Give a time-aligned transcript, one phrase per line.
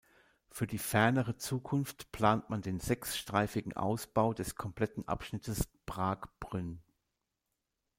[0.49, 6.81] Für die fernere Zukunft plant man den sechsstreifigen Ausbau des kompletten Abschnittes Prag–Brünn.